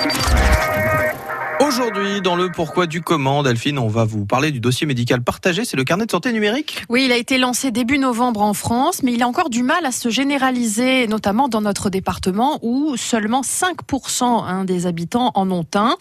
Thank 0.00 0.34
you. 0.34 0.39
Aujourd'hui, 1.80 2.20
dans 2.20 2.36
le 2.36 2.50
pourquoi 2.50 2.86
du 2.86 3.00
comment, 3.00 3.42
Delphine, 3.42 3.78
on 3.78 3.88
va 3.88 4.04
vous 4.04 4.26
parler 4.26 4.50
du 4.50 4.60
dossier 4.60 4.86
médical 4.86 5.22
partagé. 5.22 5.64
C'est 5.64 5.78
le 5.78 5.84
carnet 5.84 6.04
de 6.04 6.10
santé 6.10 6.30
numérique 6.30 6.84
Oui, 6.90 7.06
il 7.06 7.12
a 7.12 7.16
été 7.16 7.38
lancé 7.38 7.70
début 7.70 7.96
novembre 7.96 8.42
en 8.42 8.52
France, 8.52 9.02
mais 9.02 9.14
il 9.14 9.22
a 9.22 9.26
encore 9.26 9.48
du 9.48 9.62
mal 9.62 9.86
à 9.86 9.90
se 9.90 10.10
généraliser, 10.10 11.06
notamment 11.06 11.48
dans 11.48 11.62
notre 11.62 11.88
département 11.88 12.58
où 12.60 12.98
seulement 12.98 13.40
5% 13.40 14.24
hein, 14.24 14.64
des 14.66 14.84
habitants 14.84 15.30
en 15.34 15.50
ont 15.50 15.64
un. 15.74 15.96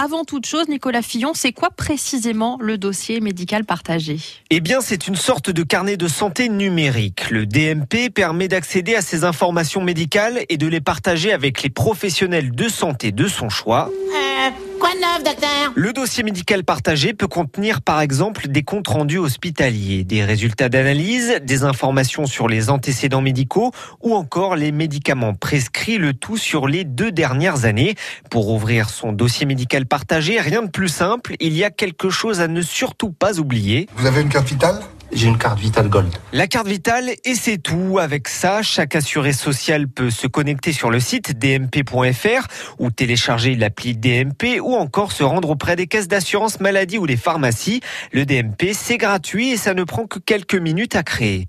Avant 0.00 0.22
toute 0.22 0.46
chose, 0.46 0.68
Nicolas 0.68 1.02
Fillon, 1.02 1.32
c'est 1.34 1.50
quoi 1.52 1.70
précisément 1.70 2.56
le 2.60 2.78
dossier 2.78 3.18
médical 3.18 3.64
partagé? 3.64 4.20
Eh 4.50 4.60
bien, 4.60 4.80
c'est 4.80 5.08
une 5.08 5.16
sorte 5.16 5.50
de 5.50 5.64
carnet 5.64 5.96
de 5.96 6.06
santé 6.06 6.48
numérique. 6.48 7.30
Le 7.30 7.44
DMP 7.44 8.08
permet 8.08 8.46
d'accéder 8.46 8.94
à 8.94 9.02
ces 9.02 9.24
informations 9.24 9.82
médicales 9.82 10.44
et 10.48 10.58
de 10.58 10.68
les 10.68 10.80
partager 10.80 11.32
avec 11.32 11.64
les 11.64 11.70
professionnels 11.70 12.52
de 12.52 12.68
santé 12.68 13.10
de 13.10 13.26
son 13.26 13.48
choix. 13.48 13.90
Euh, 14.14 14.50
de 14.94 15.00
neuf, 15.00 15.24
docteur 15.24 15.72
Le 15.74 15.92
dossier 15.92 16.22
médical 16.22 16.64
partagé 16.64 17.14
peut 17.14 17.26
contenir 17.26 17.82
par 17.82 18.00
exemple 18.00 18.48
des 18.48 18.62
comptes 18.62 18.88
rendus 18.88 19.18
hospitaliers, 19.18 20.04
des 20.04 20.24
résultats 20.24 20.68
d'analyse, 20.68 21.40
des 21.42 21.64
informations 21.64 22.26
sur 22.26 22.48
les 22.48 22.70
antécédents 22.70 23.20
médicaux 23.20 23.72
ou 24.02 24.14
encore 24.14 24.56
les 24.56 24.72
médicaments 24.72 25.34
prescrits, 25.34 25.98
le 25.98 26.14
tout 26.14 26.36
sur 26.36 26.68
les 26.68 26.84
deux 26.84 27.12
dernières 27.12 27.64
années. 27.64 27.94
Pour 28.30 28.50
ouvrir 28.50 28.90
son 28.90 29.12
dossier 29.12 29.46
médical 29.46 29.86
partagé, 29.86 30.40
rien 30.40 30.62
de 30.62 30.70
plus 30.70 30.88
simple, 30.88 31.34
il 31.40 31.54
y 31.54 31.64
a 31.64 31.70
quelque 31.70 32.10
chose 32.10 32.40
à 32.40 32.48
ne 32.48 32.62
surtout 32.62 33.10
pas 33.10 33.38
oublier. 33.38 33.88
Vous 33.96 34.06
avez 34.06 34.22
une 34.22 34.28
carte 34.28 34.48
vitale? 34.48 34.80
J'ai 35.14 35.28
une 35.28 35.38
carte 35.38 35.60
Vital 35.60 35.88
Gold. 35.88 36.12
La 36.32 36.48
carte 36.48 36.66
vitale 36.66 37.10
et 37.24 37.34
c'est 37.36 37.58
tout. 37.58 37.98
Avec 38.00 38.28
ça, 38.28 38.62
chaque 38.62 38.96
assuré 38.96 39.32
social 39.32 39.86
peut 39.86 40.10
se 40.10 40.26
connecter 40.26 40.72
sur 40.72 40.90
le 40.90 40.98
site 40.98 41.38
dmp.fr 41.38 42.48
ou 42.80 42.90
télécharger 42.90 43.54
l'appli 43.54 43.96
DMP 43.96 44.60
ou 44.60 44.74
encore 44.74 45.12
se 45.12 45.22
rendre 45.22 45.50
auprès 45.50 45.76
des 45.76 45.86
caisses 45.86 46.08
d'assurance 46.08 46.58
maladie 46.58 46.98
ou 46.98 47.06
des 47.06 47.16
pharmacies. 47.16 47.80
Le 48.12 48.26
DMP, 48.26 48.72
c'est 48.72 48.96
gratuit 48.96 49.50
et 49.50 49.56
ça 49.56 49.72
ne 49.72 49.84
prend 49.84 50.06
que 50.06 50.18
quelques 50.18 50.56
minutes 50.56 50.96
à 50.96 51.04
créer. 51.04 51.46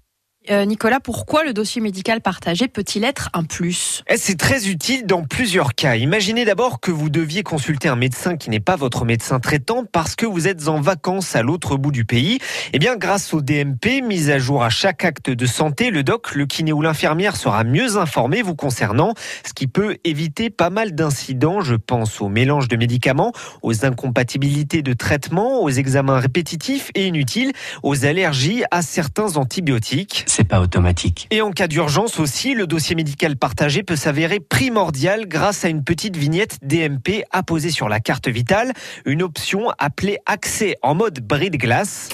Euh, 0.49 0.65
Nicolas, 0.65 0.99
pourquoi 0.99 1.43
le 1.43 1.53
dossier 1.53 1.81
médical 1.81 2.21
partagé 2.21 2.67
peut-il 2.67 3.03
être 3.03 3.29
un 3.33 3.43
plus? 3.43 4.03
Eh, 4.07 4.17
C'est 4.17 4.37
très 4.37 4.67
utile 4.67 5.05
dans 5.05 5.23
plusieurs 5.23 5.73
cas. 5.73 5.95
Imaginez 5.95 6.45
d'abord 6.45 6.79
que 6.79 6.91
vous 6.91 7.09
deviez 7.09 7.41
consulter 7.41 7.87
un 7.87 7.95
médecin 7.95 8.37
qui 8.37 8.49
n'est 8.49 8.59
pas 8.59 8.75
votre 8.75 9.05
médecin 9.05 9.39
traitant 9.39 9.85
parce 9.91 10.15
que 10.15 10.25
vous 10.25 10.47
êtes 10.47 10.67
en 10.67 10.81
vacances 10.81 11.35
à 11.35 11.41
l'autre 11.41 11.77
bout 11.77 11.91
du 11.91 12.05
pays. 12.05 12.39
Eh 12.73 12.79
bien, 12.79 12.95
grâce 12.95 13.33
au 13.33 13.41
DMP, 13.41 14.01
mise 14.03 14.29
à 14.29 14.37
jour 14.37 14.63
à 14.63 14.69
chaque 14.69 15.03
acte 15.03 15.29
de 15.29 15.45
santé, 15.45 15.89
le 15.89 16.03
doc, 16.03 16.35
le 16.35 16.45
kiné 16.45 16.73
ou 16.73 16.81
l'infirmière 16.81 17.35
sera 17.35 17.63
mieux 17.63 17.97
informé 17.97 18.41
vous 18.41 18.55
concernant, 18.55 19.13
ce 19.45 19.53
qui 19.53 19.67
peut 19.67 19.97
éviter 20.03 20.49
pas 20.49 20.69
mal 20.69 20.93
d'incidents. 20.93 21.61
Je 21.61 21.75
pense 21.75 22.21
au 22.21 22.29
mélange 22.29 22.67
de 22.67 22.75
médicaments, 22.75 23.31
aux 23.63 23.85
incompatibilités 23.85 24.81
de 24.83 24.93
traitement, 24.93 25.61
aux 25.61 25.69
examens 25.69 26.19
répétitifs 26.19 26.91
et 26.93 27.07
inutiles, 27.07 27.51
aux 27.81 28.05
allergies 28.05 28.63
à 28.71 28.81
certains 28.81 29.37
antibiotiques. 29.37 30.23
C'est 30.37 30.43
pas 30.43 30.59
automatique. 30.59 31.29
Et 31.31 31.41
en 31.41 31.51
cas 31.51 31.69
d'urgence 31.69 32.19
aussi, 32.19 32.55
le 32.55 32.67
dossier 32.67 32.93
médical 32.93 33.37
partagé 33.37 33.83
peut 33.83 33.95
s'avérer 33.95 34.41
primordial 34.41 35.29
grâce 35.29 35.63
à 35.63 35.69
une 35.69 35.81
petite 35.81 36.17
vignette 36.17 36.57
DMP 36.61 37.23
apposée 37.31 37.69
sur 37.69 37.87
la 37.87 38.01
carte 38.01 38.27
vitale, 38.27 38.73
une 39.05 39.23
option 39.23 39.69
appelée 39.79 40.17
accès 40.25 40.75
en 40.81 40.93
mode 40.93 41.21
bris 41.21 41.51
de 41.51 41.55
glace. 41.55 42.09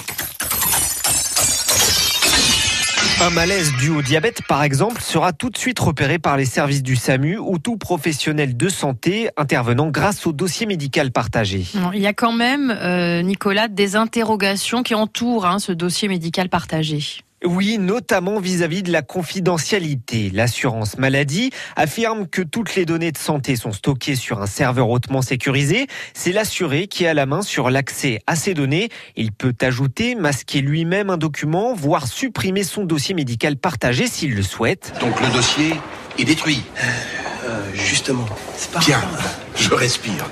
Un 3.20 3.30
malaise 3.30 3.72
dû 3.80 3.90
au 3.90 4.02
diabète, 4.02 4.46
par 4.46 4.62
exemple, 4.62 5.02
sera 5.02 5.32
tout 5.32 5.50
de 5.50 5.58
suite 5.58 5.80
repéré 5.80 6.20
par 6.20 6.36
les 6.36 6.44
services 6.44 6.84
du 6.84 6.94
SAMU 6.94 7.38
ou 7.38 7.58
tout 7.58 7.76
professionnel 7.76 8.56
de 8.56 8.68
santé 8.68 9.30
intervenant 9.36 9.90
grâce 9.90 10.28
au 10.28 10.32
dossier 10.32 10.66
médical 10.66 11.10
partagé. 11.10 11.64
Il 11.92 12.00
y 12.00 12.06
a 12.06 12.12
quand 12.12 12.32
même, 12.32 12.70
euh, 12.70 13.22
Nicolas, 13.22 13.66
des 13.66 13.96
interrogations 13.96 14.84
qui 14.84 14.94
entourent 14.94 15.44
hein, 15.44 15.58
ce 15.58 15.72
dossier 15.72 16.06
médical 16.06 16.48
partagé. 16.48 17.24
Oui, 17.44 17.78
notamment 17.78 18.38
vis-à-vis 18.38 18.82
de 18.82 18.92
la 18.92 19.02
confidentialité. 19.02 20.30
L'assurance 20.32 20.98
maladie 20.98 21.50
affirme 21.76 22.26
que 22.26 22.42
toutes 22.42 22.76
les 22.76 22.84
données 22.84 23.12
de 23.12 23.18
santé 23.18 23.56
sont 23.56 23.72
stockées 23.72 24.14
sur 24.14 24.40
un 24.40 24.46
serveur 24.46 24.88
hautement 24.90 25.22
sécurisé. 25.22 25.86
C'est 26.14 26.32
l'assuré 26.32 26.86
qui 26.86 27.06
a 27.06 27.14
la 27.14 27.26
main 27.26 27.42
sur 27.42 27.70
l'accès 27.70 28.20
à 28.26 28.36
ces 28.36 28.54
données. 28.54 28.90
Il 29.16 29.32
peut 29.32 29.54
ajouter, 29.60 30.14
masquer 30.14 30.60
lui-même 30.60 31.10
un 31.10 31.16
document, 31.16 31.74
voire 31.74 32.06
supprimer 32.06 32.62
son 32.62 32.84
dossier 32.84 33.14
médical 33.14 33.56
partagé 33.56 34.06
s'il 34.06 34.34
le 34.34 34.42
souhaite. 34.42 34.92
Donc 35.00 35.20
le 35.20 35.28
dossier 35.32 35.74
est 36.18 36.24
détruit. 36.24 36.62
Euh, 37.44 37.60
justement, 37.74 38.26
c'est 38.56 38.70
pas 38.70 38.78
Bien, 38.80 39.00
je 39.62 39.74
respire. 39.74 40.28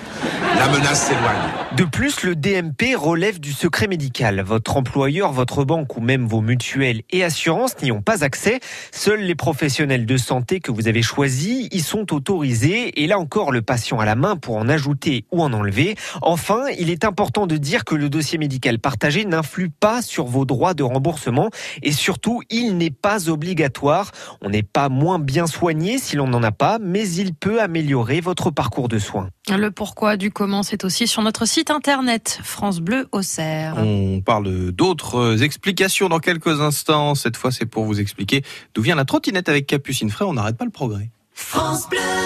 La 0.56 0.68
menace 0.68 1.06
s'éloigne. 1.06 1.60
De 1.76 1.84
plus, 1.84 2.24
le 2.24 2.34
DMP 2.34 2.96
relève 2.96 3.38
du 3.38 3.52
secret 3.52 3.86
médical. 3.86 4.42
Votre 4.42 4.76
employeur, 4.76 5.30
votre 5.30 5.64
banque 5.64 5.96
ou 5.96 6.00
même 6.00 6.26
vos 6.26 6.40
mutuelles 6.40 7.02
et 7.10 7.22
assurances 7.22 7.80
n'y 7.80 7.92
ont 7.92 8.02
pas 8.02 8.24
accès. 8.24 8.58
Seuls 8.90 9.20
les 9.20 9.36
professionnels 9.36 10.04
de 10.04 10.16
santé 10.16 10.58
que 10.58 10.72
vous 10.72 10.88
avez 10.88 11.02
choisis 11.02 11.68
y 11.70 11.80
sont 11.80 12.12
autorisés. 12.12 13.02
Et 13.02 13.06
là 13.06 13.20
encore, 13.20 13.52
le 13.52 13.62
patient 13.62 14.00
a 14.00 14.04
la 14.04 14.16
main 14.16 14.36
pour 14.36 14.56
en 14.56 14.68
ajouter 14.68 15.24
ou 15.30 15.42
en 15.42 15.52
enlever. 15.52 15.94
Enfin, 16.22 16.64
il 16.78 16.90
est 16.90 17.04
important 17.04 17.46
de 17.46 17.56
dire 17.56 17.84
que 17.84 17.94
le 17.94 18.10
dossier 18.10 18.36
médical 18.36 18.80
partagé 18.80 19.24
n'influe 19.24 19.70
pas 19.70 20.02
sur 20.02 20.26
vos 20.26 20.44
droits 20.44 20.74
de 20.74 20.82
remboursement. 20.82 21.50
Et 21.82 21.92
surtout, 21.92 22.42
il 22.50 22.76
n'est 22.76 22.90
pas 22.90 23.30
obligatoire. 23.30 24.10
On 24.42 24.50
n'est 24.50 24.64
pas 24.64 24.88
moins 24.88 25.20
bien 25.20 25.46
soigné 25.46 25.98
si 25.98 26.16
l'on 26.16 26.26
n'en 26.26 26.42
a 26.42 26.52
pas, 26.52 26.78
mais 26.80 27.08
il 27.08 27.32
peut 27.32 27.62
améliorer 27.62 28.20
votre 28.20 28.50
parcours 28.50 28.88
de 28.88 28.98
soins. 28.98 29.19
Le 29.48 29.70
pourquoi 29.70 30.16
du 30.16 30.30
comment, 30.30 30.62
c'est 30.62 30.84
aussi 30.84 31.06
sur 31.06 31.22
notre 31.22 31.46
site 31.46 31.70
internet 31.70 32.40
France 32.42 32.80
Bleu 32.80 33.08
Auxerre. 33.12 33.74
On 33.78 34.20
parle 34.20 34.72
d'autres 34.72 35.42
explications 35.42 36.08
dans 36.08 36.20
quelques 36.20 36.60
instants. 36.60 37.14
Cette 37.14 37.36
fois, 37.36 37.50
c'est 37.50 37.66
pour 37.66 37.84
vous 37.84 38.00
expliquer 38.00 38.42
d'où 38.74 38.82
vient 38.82 38.96
la 38.96 39.04
trottinette 39.04 39.48
avec 39.48 39.66
Capucine 39.66 40.10
Fray. 40.10 40.28
On 40.28 40.34
n'arrête 40.34 40.56
pas 40.56 40.64
le 40.64 40.70
progrès. 40.70 41.10
France 41.32 41.88
Bleu 41.88 42.20